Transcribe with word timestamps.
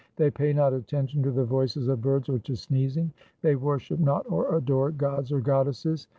They 0.15 0.31
pay 0.31 0.51
not 0.51 0.73
attention 0.73 1.21
to 1.21 1.29
the 1.29 1.43
voices 1.45 1.87
of 1.87 2.01
birds 2.01 2.27
or 2.27 2.39
to 2.39 2.55
sneezing. 2.55 3.13
They 3.43 3.53
worship 3.53 3.99
not 3.99 4.25
or 4.31 4.55
adore 4.55 4.89
gods 4.89 5.31
or 5.31 5.41
goddesses. 5.41 6.07